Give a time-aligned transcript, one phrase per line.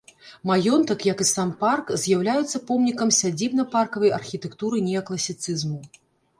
[0.51, 5.79] Маёнтак, як і сам парк, з'яўляюцца помнікам сядзібна-паркавай архітэктуры неакласіцызму.